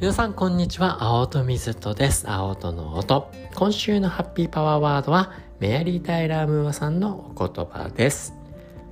[0.00, 2.30] 皆さんこんにちは、青戸水戸です。
[2.30, 3.32] 青戸の音。
[3.56, 8.32] 今週のハッピーパワーワードは、メアリー・タイラー・ムーアさんのお言葉です。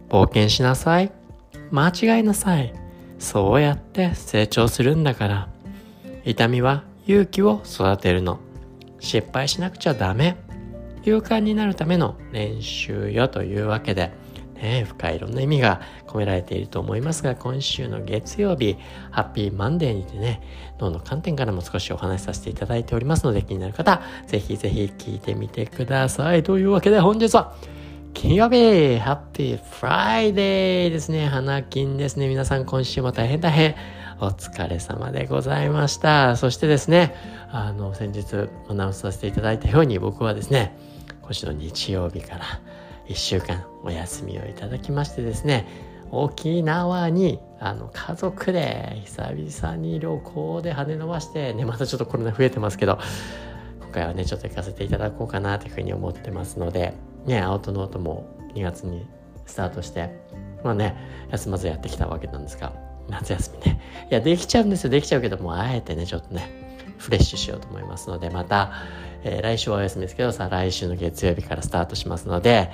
[0.08, 1.12] 冒険しなさい。
[1.70, 2.74] 間違いなさい。
[3.20, 5.48] そうやって成長するんだから。
[6.24, 8.40] 痛みは勇気を育てるの。
[8.98, 10.36] 失敗しなくちゃダメ。
[11.04, 14.10] 勇敢になるための練習よというわけで、
[14.56, 18.76] ね、深いいろんな意味が込められていると思いますが、今週の月曜日、
[19.10, 20.40] ハッピーマンデーにてね、
[20.78, 26.42] 脳の観点からも少しお話しさせていただいておりますので、気になる方、ぜひぜひ聞いてみてください。
[26.42, 27.54] というわけで本日は、
[28.14, 31.26] 金曜日、ハッピーフライデーですね。
[31.26, 32.28] 花金ですね。
[32.28, 33.74] 皆さん今週も大変大変
[34.20, 36.36] お疲れ様でございました。
[36.36, 37.14] そしてですね、
[37.52, 40.78] あの、先日アナウンスさせていただいたように僕はですね、
[41.20, 42.44] 今週の日曜日から
[43.08, 45.66] 1週間お休みをいただきましてですね
[46.10, 52.98] 沖縄にあの家族で久々に旅行で羽伸ばしてねまたちょっとコロナ増えてますけど
[53.80, 59.06] 今回はねちょっと行かせていただこうかなというふうに思ってますのでねアウトノートも2月に
[59.46, 60.10] スタートして
[60.62, 60.96] まあね
[61.30, 62.72] 休まずやってきたわけなんですが
[63.08, 63.80] 夏休みね。
[64.10, 64.90] いやできちゃうんですよ。
[64.90, 66.66] できちゃうけどもあえてねちょっとね
[66.98, 68.72] フレッシュしようと思いますのでまた、
[69.22, 72.70] えー、来週はお休みですけどさ来週の月曜日からスタートしますので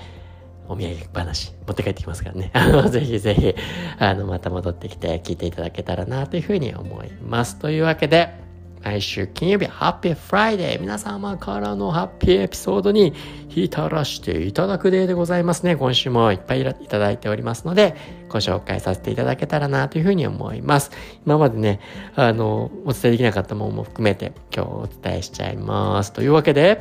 [0.68, 2.50] お土産話持って帰ってきますからね。
[2.54, 3.54] あの、ぜひぜひ、
[3.98, 7.58] あの、また戻ってきて聞いていただけたらなというふうに思います。
[7.58, 8.42] というわけで、
[8.82, 13.14] 来週金曜日、ハッピーフライデー皆様からのハッピーエピソードに
[13.48, 15.76] 浸らしていただくデーでございますね。
[15.76, 17.94] 今週もいっぱいいただいておりますので、
[18.28, 20.90] ご紹介させていただけたらなというふうに思います。
[21.24, 21.80] 今までね、
[22.16, 26.12] あの、お伝えできなかったものも含めて今日お伝えしちゃいます。
[26.12, 26.80] というわけで、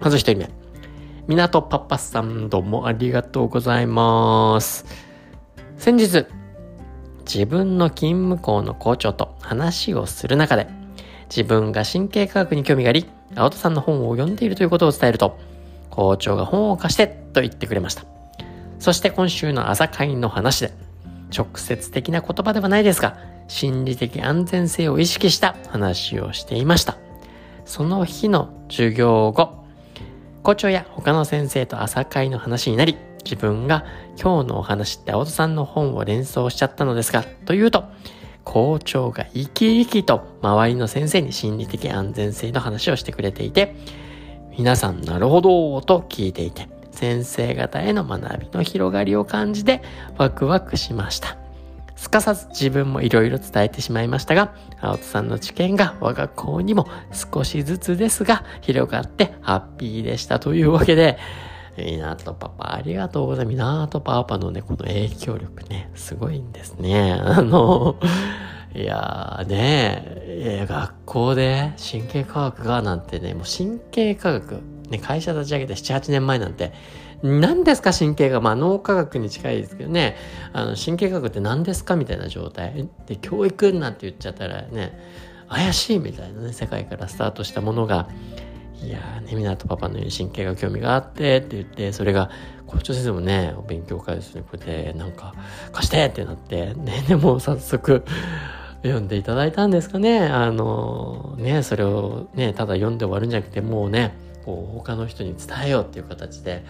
[0.00, 0.57] まず一人目。
[1.28, 4.86] 港パパさんどうもありがとうございます。
[5.76, 6.24] 先日、
[7.26, 10.68] 自分の勤務校の校長と話をする中で、
[11.28, 13.04] 自分が神経科学に興味があり、
[13.36, 15.38] 青戸さんの本を読んでいるということを伝えると、
[15.90, 18.04] 校長が本を貸してと言ってくれました。
[18.78, 20.72] そして今週の朝会の話で、
[21.36, 23.18] 直接的な言葉ではないですが、
[23.48, 26.96] 心理的安全性を意識した話をしていました。
[27.66, 29.57] その日の授業後、
[30.48, 33.84] 校長や他の先生と朝会の話になり、自分が
[34.18, 37.84] 今日のお話って青戸さんの本を連想しちゃったのですが、というと、
[38.44, 43.76] 校長が生き生きと周りの先生に心理的安全性の話をしてくれていて、
[44.56, 49.82] 皆さんなるほどと聞いていて、先生方への学びの広がりを感じて
[50.16, 51.36] ワクワクしました。
[51.98, 61.18] すかさず自分も色々伝えてしまいましたが、青戸さんの知見が我が校にも少しずつですが広がってハッピーでしたというわけで、
[61.76, 63.56] 港パパありがとうございます。
[63.56, 67.14] 港パパのね、この影響力ね、すごいんですね。
[67.14, 67.96] あの、
[68.76, 74.60] いやーね、学校で神経科学がなんてね、もう神経科学、
[74.90, 76.72] ね、会社立ち上げて7、8年前なんて、
[77.22, 80.16] 何ですか神経が、まあ脳科学に近いですけどね、
[80.52, 82.88] あの神経科学って何ですかみたいな状態。
[83.06, 84.98] で、教育なんて言っちゃったらね、
[85.48, 88.08] 怪しいみたいなね、世界からスタートしたものが、
[88.82, 92.30] いやーね、港パパのように神経が興味があってって言って、それが
[92.66, 95.34] 校長先生もね、お勉強会ですね、こうやってなんか
[95.72, 98.04] 貸してってなって、ね、でも早速
[98.82, 100.20] 読んでいただいたんですかね。
[100.20, 106.64] あの、ね、それをね、ただ読んで終わるんじゃなくて、もうね、こう他の人に伝えようっていう形で、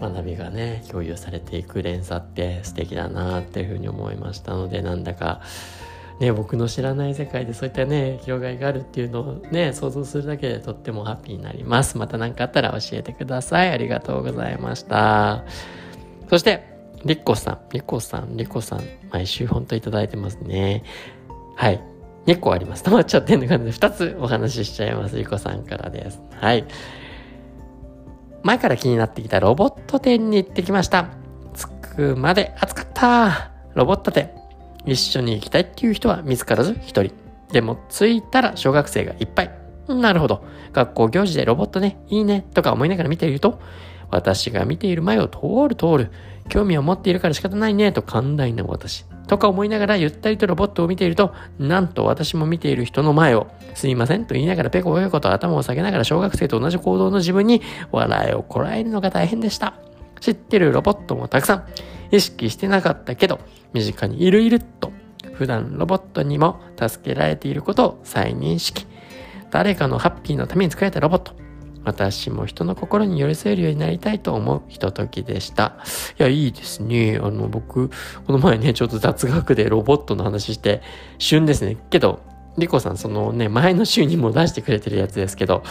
[0.00, 5.40] 学びがね共有されていく連鎖って素敵だなっていうふうに思いましたのでなんだか
[6.20, 11.98] ね僕の知らない世界でそういったね広がりがあるっていうのをね想像するだけでとってもハッピーになります。
[11.98, 13.70] また何かあったら教えてください。
[13.70, 15.44] ありがとうございました。
[16.28, 16.64] そして
[17.04, 17.58] リッコさん。
[17.72, 18.80] リコさんリコさん
[19.10, 20.82] 毎週本当いただいてますね。
[21.56, 21.82] はい
[22.26, 22.82] 2個あります。
[22.82, 25.16] 止まっちゃってんのかで2つお話ししちゃいます。
[25.16, 26.20] リコさんからです。
[26.32, 26.64] はい。
[28.42, 31.08] 前から気になってきたロボット店に行ってきました。
[31.54, 33.52] 着くまで暑かった。
[33.74, 34.30] ロボット店。
[34.84, 37.12] 一緒に行きたいっていう人は見つからず一人。
[37.52, 39.50] でも着いたら小学生がいっぱい。
[39.88, 40.44] なるほど。
[40.72, 43.60] 学校行事でロボットね、いいね、とか思いながら見ていると、
[44.10, 46.12] 私が見ている前を通る通る。
[46.48, 49.04] 興味を持っているから仕方ないね、と寛大な私。
[49.26, 59.74] とか思いながらゆったりとロボットを見ていると、なんと私も見ている人の前を、すいませんと言いながらペコペコと頭を下げながら小学生と同じ行動の自分に笑いをこらえるのが大変でした。
[60.20, 61.64] 知ってるロボットもたくさん、
[62.10, 63.40] 意識してなかったけど、
[63.72, 64.92] 身近にいるいるっと、
[65.34, 68.86] 普段ロボットにも助けられていることを再認識。
[69.50, 71.45] 誰かのハッピーのために作られたロボット。
[71.86, 75.76] 私も人の心に寄り添えるようになりたいと思うひとときでした。
[76.18, 77.18] いや、いいですね。
[77.22, 77.90] あの、僕、
[78.26, 80.82] この前ね、ちょっと雑学でロボットの話して、
[81.18, 81.76] 旬ですね。
[81.88, 82.20] けど、
[82.58, 85.62] リコさん、そのね、前の週にも出してくれてるやつですけど、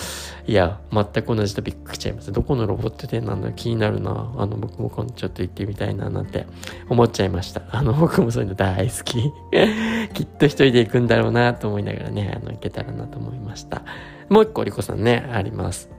[0.48, 2.32] いや、全く同じトピック来ちゃいます。
[2.32, 4.34] どこのロボット店なんだ気になるな。
[4.38, 6.46] あの、僕もちょっと行ってみたいな、なんて
[6.88, 7.64] 思っちゃいました。
[7.72, 9.34] あの、僕もそういうの大好き。
[10.14, 13.82] きっと一人で行くんだろうなと思いながらね、あの、行けたらなと思いました。
[14.30, 15.95] もう一個、リコさんね、あります。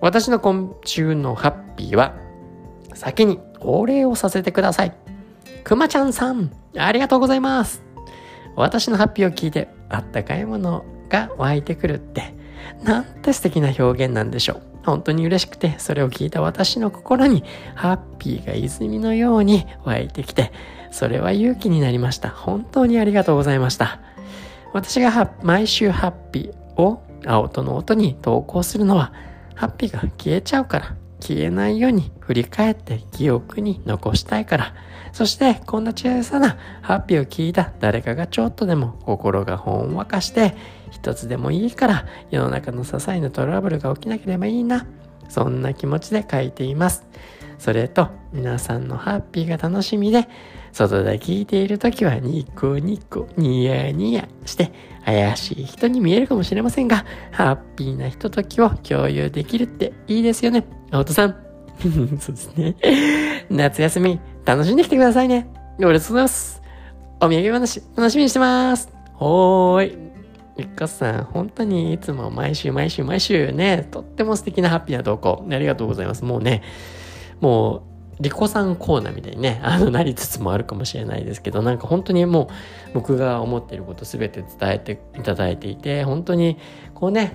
[0.00, 2.14] 私の今週のハッピーは、
[2.94, 4.94] 先にお礼をさせてください。
[5.62, 7.82] くまちゃんさん、ありがとうございます。
[8.56, 12.34] 私のハッピーを聞いて、あったかいものが湧いてくるって、
[12.82, 14.62] なんて素敵な表現なんでしょう。
[14.84, 17.44] 本当に嬉しくて、それを聞いた私の心に、
[17.74, 20.50] ハッピーが泉のように湧いてきて、
[20.90, 22.30] それは勇気になりました。
[22.30, 24.00] 本当にありがとうございました。
[24.72, 29.12] 私が毎週ハッピーを青との音に投稿するのは、
[29.54, 34.74] ハッピーが消えちゃうから、消えないように振り返って記憶に残したいから、
[35.12, 40.54] そしてこんな小さなハッピーを聞いた誰かがちょっとでも心がほんわかして
[40.92, 44.86] 一つでもいいから世の中の些細なトラブルが起きなければいいな。
[45.28, 47.04] そんな気持ちで書いています。
[47.58, 50.28] それと皆さんのハッピーが楽しみで
[50.72, 54.72] 外で聞いている時はニコニコニヤニヤして
[55.04, 60.64] 怪しい人に見えるかもしれませんがハッピーなひとときを共有できるっていいですよね。
[60.90, 61.36] 青戸さん。
[62.20, 62.76] そうですね。
[63.50, 65.48] 夏休み楽しんできてくださいね。
[65.54, 66.62] ありがとうございます。
[67.20, 68.90] お土産話楽しみにしてます。
[69.14, 70.10] ほーい。
[70.56, 76.24] ゆっかさん、本当にいつも毎週毎週毎週ね、とっても素敵なハッピーな投稿、ありがとうございます。
[76.24, 76.62] もうね、
[77.40, 77.89] もう、
[78.20, 82.46] リコさんコーナーみたいにね、 あの、なりつつもあるかもしれないですけど、なんか本当にもう、
[82.94, 86.58] 僕が思っていることすべて伝えていただいていて、本当に、
[86.94, 87.32] こうね、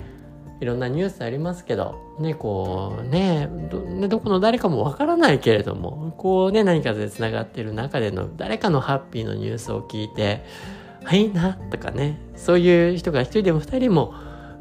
[0.60, 10.44] いろんなニュースありますけど、ね、こうね、どねどこの誰かもわからないけれども、こうね、何かで繋がってる中での誰かのハッピーのニュースを聞いて、
[11.04, 14.14] はいな、とかね、そういう人が一人でも二人も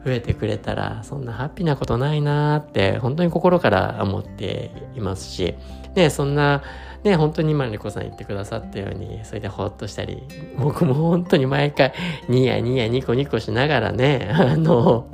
[0.05, 5.55] 増えてくれたら、そんなハッピーなことないなって、本当に心から思っていますし、
[5.95, 6.61] ね、そんな、
[7.03, 10.21] ね、本当に今、リコさん言ってくださったように、それでほっとしたり、
[10.59, 11.91] 僕も本当に毎回、
[12.29, 15.07] ニヤニヤニコニコしながらね、 あの、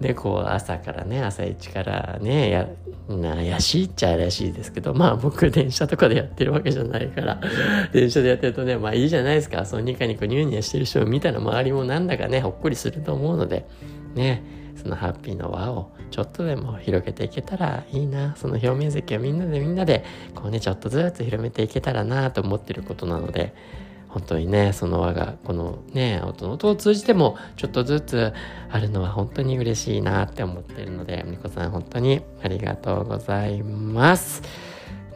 [0.00, 2.68] で、こう、朝からね、朝一からね、や、
[3.08, 7.40] 怪しいっちゃ怪しいですけど、まあ僕電車とかでやってるわけじゃないから、
[7.92, 9.64] 電車でやってるとね、まあいいじゃないですか。
[9.64, 13.66] そうニカニコニューニヤしてる人を見たら周りもなんだかね、ほっこりすると思うので、
[14.14, 14.42] ね、
[14.76, 18.36] そのハッピーの輪をちょっとでも広げていけたらいいな。
[18.36, 20.04] その表面積をみんなでみんなで、
[20.34, 23.54] こうね、ちょっとずつ広めていけたらなと思ってることなので、
[24.08, 28.32] 本当にね、その輪が、このね、音の音を通じても、ちょっとずつ
[28.70, 34.42] あるのは本当に嬉しいなって思ってるので、みこさん本当にありがとうございます。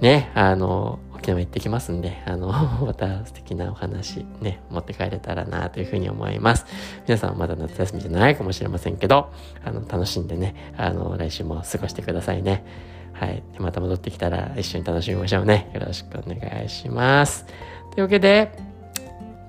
[0.01, 2.53] ね、あの、沖縄行ってきますんで、あの、
[2.87, 6.67] また素敵なお話ね、持って帰れたらなというふうに思います。
[7.09, 9.31] 皆さんまだ夏休みじゃないかもしれませんけど、
[9.65, 12.65] あの、楽しんでね、あの、来週も過ごしてくださいね。
[13.13, 13.43] はい。
[13.53, 15.71] でまた戻ってきたら一緒に楽しみましょうね。
[15.75, 17.47] よろしくお願いします。
[17.93, 18.53] というわけで、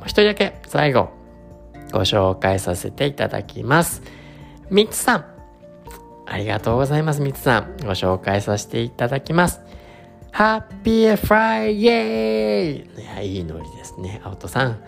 [0.04, 1.10] 一人だけ最後
[1.92, 4.02] ご紹介させていただきます。
[4.72, 5.26] みつさん。
[6.26, 7.78] ありがとうございます、みつさん。
[7.82, 9.67] ご紹介させていただきます。
[10.38, 14.22] ハッピーフライイェーイいや、いいノリですね。
[14.24, 14.84] 青戸さん。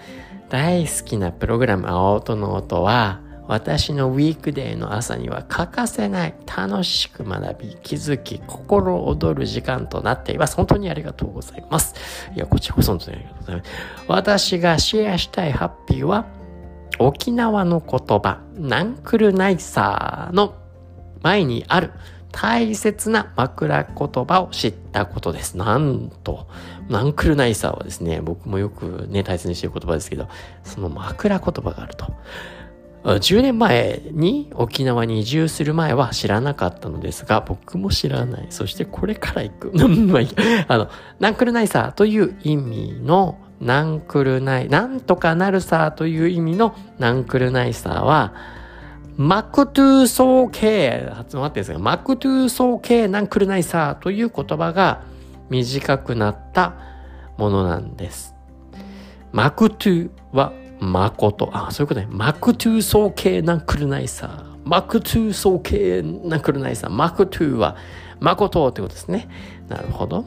[0.48, 10.56] 大好きなプログラム、青戸の音は、私のウィークデーの朝には欠かせない楽しく学び、気づき、心躍る時間となっています。
[10.56, 11.96] 本当にありがとうございます。
[12.36, 13.72] いや、こちらこそ本当にありがとうございます。
[14.08, 16.28] 私がシェアしたいハッピーは、
[17.00, 20.54] 沖縄の言葉、ナンクルナイサーの
[21.24, 21.92] 前にある
[22.32, 25.58] 大切な枕言葉を知ったことです。
[25.58, 26.48] なんと、
[26.90, 30.28] ナンクルナイサーはですね、僕もよくね、大切にしている言葉ですけど、
[30.64, 32.06] その枕言葉があると。
[33.04, 38.48] 10年前に沖縄に移住する前は知らなかったのですが、僕も知らない。
[38.50, 39.72] そしてこれから行く。
[40.68, 48.34] あの、ナンクルナイサーという意味のナンクルナイ、なんとかなるさという意味のナンクルナイサーは、
[49.20, 55.04] マクトゥーソーケー、発音合ってんですか、マクトゥーソーケーナンクルナイサーという言葉が
[55.50, 56.76] 短くなった
[57.38, 58.34] ものなんです。
[59.34, 61.50] マクトゥーは誠。
[61.52, 62.08] あ、そういうことね。
[62.10, 64.44] マクトゥーソーケーナンクルナイサー。
[64.64, 66.90] マクトゥーソーケーナンクルナイサー。
[66.90, 67.76] マクトゥーは
[68.22, 69.28] 誠ってことですね。
[69.68, 70.24] なるほど。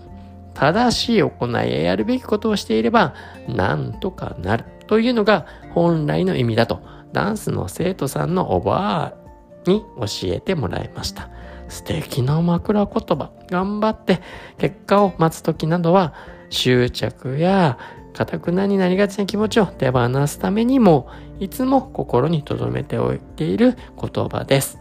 [0.53, 3.15] 正しい行いややるべきことをしていれば、
[3.49, 4.67] なんとかなる。
[4.87, 11.31] というのが本来の意味だと、ダンスの生徒さんのおばあに教えてもらいました。
[11.69, 13.31] 素敵な枕言葉。
[13.51, 14.21] 頑張って
[14.59, 16.15] 結果を待つ時などは
[16.51, 17.79] 執着や
[18.13, 21.09] かたくなになりがちな気持ちを手放すためにも、
[21.41, 24.79] いつも心に留めておいている言葉です。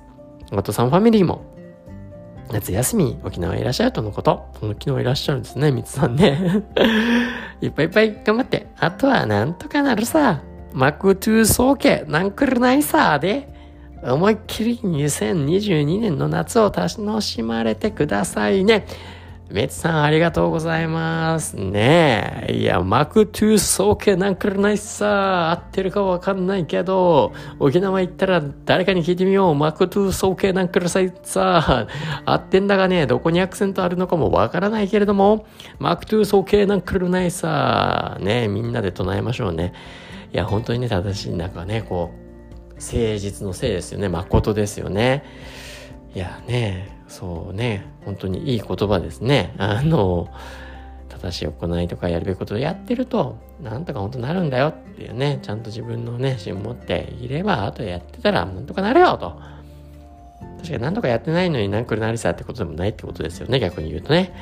[0.51, 1.45] お父さんファミリーも、
[2.51, 4.45] 夏休み沖縄いらっしゃるとのこと。
[4.79, 6.63] 昨日いらっしゃるんですね、みつさんね。
[7.61, 8.67] いっぱいいっぱい頑張って。
[8.79, 10.41] あとはなんとかなるさ。
[10.73, 13.49] マクトゥーソーケ、なんくるないさで。
[14.03, 18.87] 思いっきり2022年の夏を楽しまれてくださいね。
[19.51, 21.57] みつさんありがとうございます。
[21.57, 22.53] ねえ。
[22.53, 25.51] いや、マクトゥーソーケーなんくるないさ。
[25.51, 29.55] 合ってるかわかんないけど、沖縄行ったら誰かに聞いてみよう。
[29.55, 31.87] マクトゥーソーケーなんくるないさ。
[32.25, 35.45] 合ってんだかね、どこにアクセントあるのかもわからないけれども、
[35.79, 38.17] マクトゥーソーケーなんくるないさ。
[38.21, 39.73] ねえみんなで唱えましょうね。
[40.33, 42.11] いや、本当にね、正しい、なんかね、こ
[42.69, 44.09] う、誠実の誠ですよね。
[44.09, 45.23] 誠ですよね。
[46.15, 49.53] いやね、そうね、本当にいい言葉ですね。
[49.57, 50.29] あの、
[51.09, 59.39] 正しい行いとかやるべきことをやってると、なんとか本当になるんだよっていうね、ちゃんと自分のね、芯持っていれば、あとやってたらなんとかなるよと。
[60.57, 64.33] 確かになんとかやってないのになんくるなりさってことでもないってことですよね、逆に言うとね。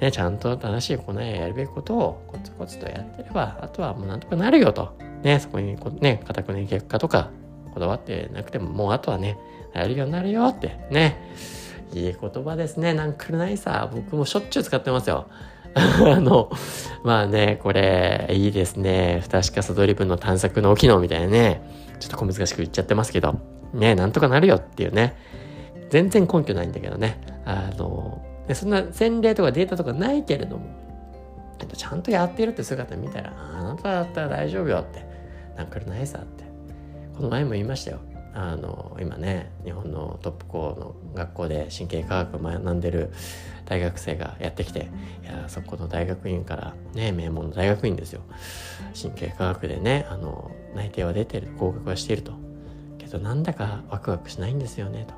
[0.00, 5.05] ね、ちゃんと正しい行いをやるべきことをコツコツとやってれば、あとはもうなんとかなるよと。
[5.26, 7.30] ね、そこにこ、ね、固くね、結果とか
[7.74, 9.36] こだわってなくても、もうあとはね、
[9.74, 11.20] やるようになるよって、ね。
[11.92, 12.94] いい言葉ですね。
[12.94, 13.90] なんくるないさ。
[13.92, 15.26] 僕もしょっちゅう使ってますよ。
[15.74, 16.48] あの、
[17.02, 19.18] まあね、これ、いいですね。
[19.24, 21.60] 不確かさドリブンの探索の機能みたいなね。
[21.98, 23.34] ちょっと小難しく言っちゃってますけど。
[23.74, 25.16] ね、なんとかなるよっていうね。
[25.90, 27.20] 全然根拠ないんだけどね。
[27.44, 30.86] あの、そんな洗礼とかデータとかないけれども、
[31.76, 35.05] ちゃんとやってるって姿見たら、あなただったら大丈夫よって。
[35.56, 36.44] なんくるないさって。
[37.16, 38.00] この前も言いましたよ。
[38.38, 43.10] あの今ね日本のトップ校の学校で神経科学を学んでる
[43.64, 44.90] 大学生がやってきて
[45.22, 48.20] いやそこの大学院からね名門の大学院ですよ
[49.00, 52.32] 神経科学でねあの内定は出てる合格はしていると
[52.98, 55.14] けどなんだかワクワクしないんですよねと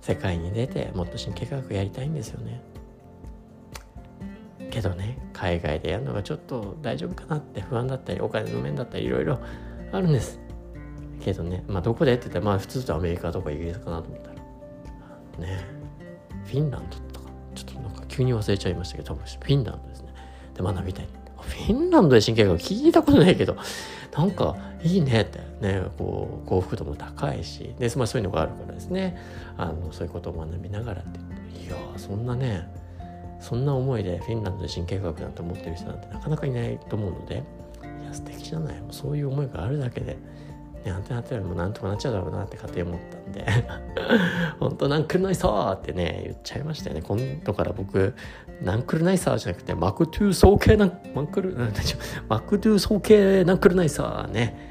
[0.00, 2.62] 世界に出てもっと神経科学やりたいんですよね
[4.70, 9.38] けどね海外でやるのがちょっと大丈夫かなって不安だったりお金の面だったりいろいろ
[9.92, 10.40] あるんです
[11.20, 15.64] けどね、まあどこでって言ったら、まあ普通とアメリカとかイギリスかなと思ったら、ね、
[16.46, 20.14] フィンランドとか、ちょっとなんか急に忘れちゃいましたけど、多分フィンランドですね。
[20.54, 21.08] で、学びたい。
[21.40, 23.56] フィンランドで神経学聞いたことないけど、
[24.16, 29.16] なんかいいねってね、こう幸福度も高いし、で、まあそういうのがあるからですね、
[29.56, 31.20] あの、そういうことを学びながらって。
[31.66, 32.68] いやそんなね、
[33.40, 37.42] そんな思いでフィンランドで神経学なんて思ってる人なんてなかなかいないと思うので、
[38.02, 38.82] いや、素敵じゃない。
[38.90, 40.16] そういう思いがあるだけで、
[40.84, 43.44] ね、アンテナテレビもなんとかなっちゃうだろうなって勝手に思ったんで
[44.60, 47.02] 本当なんくるないさーってね、言っちゃいましたよね。
[47.02, 48.14] 今度から僕、
[48.62, 51.56] なんくるないさーじゃなくて、マクトゥーソーケーなん、マクル、
[52.28, 54.65] マクトゥーソーケーなんくるないさーね。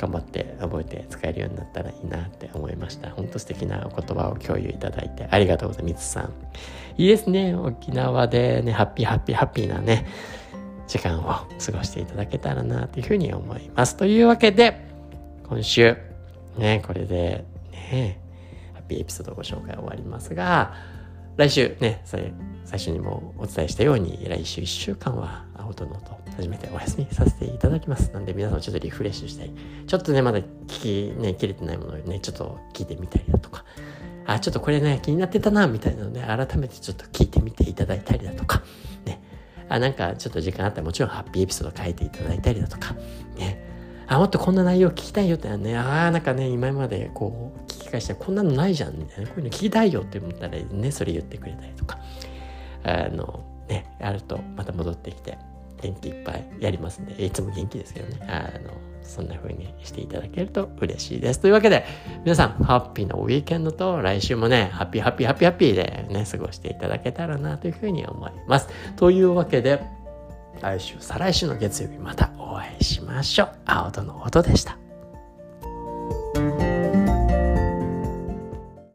[0.00, 3.10] 頑張って覚えて使えるようになったらいいなって思いました。
[3.10, 5.92] 本当素敵なお言葉を共有いただいてありがとうございます。
[5.92, 6.32] みつさん。
[6.96, 7.54] いいですね。
[7.54, 10.06] 沖縄でね、ハッピーハッピーハッピーなね、
[10.88, 13.96] 時間を過ごしていただけたらなというふうに思います。
[13.96, 14.80] というわけで、
[15.46, 15.96] 今週、
[16.56, 18.20] ね、これで、ね、
[18.72, 20.72] ハッピーエピソードご紹介終わりますが、
[21.40, 21.74] 来週。
[21.80, 22.34] ね、最
[22.78, 28.12] 初にもお伝えしたように、来週1週間は青とノート初めてお休みさせていただきます。
[28.12, 29.52] なんで皆さんちょっとリフレッシュしたい。
[29.86, 33.64] ちょっとね、まだ聞き、ね、切れてないものをね、ちょっと聞いてみたりだとか、
[34.26, 38.62] あ、ちょっとこれね、気になってたな、みたいなので、改めてちょっと聞いてみていただいたりだとか、
[39.06, 39.22] ね、
[39.70, 42.94] あ、なんかちょっと時間あったらもちろんハッピーエピソード書いていただいたりだとか、
[43.38, 43.64] ね、
[44.08, 51.98] あ、もっとこんな内容聞きたいよってね、ああ、なんかね、今までこう、き返して、こんなのないじゃん、みたいな、こういうの聞きたいよって思ったらね、それ言ってくれたりとか、
[52.84, 55.38] あの、ね、あるとまた戻ってきて、
[55.82, 58.70] 元気いっぱいやりますんで、いつも元気ですけどね、あの、
[59.02, 61.40] そんな風にしていただけると嬉しいです。
[61.40, 61.84] というわけで、
[62.24, 68.68] 皆さん、ハッピーなウィーケンドと来週もね、ハッピーハッピーハッピーハッピーでね、過ごしていただけたらなというふうに思います。
[68.96, 69.82] というわけで、
[70.60, 73.48] 来週、再来週の月曜日またお会いしましょう。
[73.64, 74.89] 青との音でした。